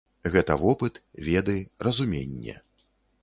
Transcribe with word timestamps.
Гэта 0.35 0.55
вопыт, 0.61 0.95
веды, 1.27 1.57
разуменне. 1.87 2.55